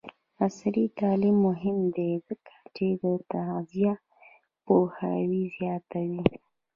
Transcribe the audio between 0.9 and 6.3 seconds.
تعلیم مهم دی ځکه چې د تغذیه پوهاوی زیاتوي.